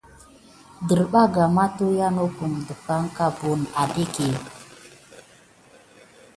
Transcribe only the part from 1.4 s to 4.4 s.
makuata noko ɗegamɓa wusi aɗak é.